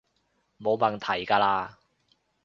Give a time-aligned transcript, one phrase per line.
[0.59, 1.75] 冇問題㗎喇